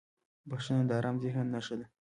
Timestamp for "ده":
1.79-1.85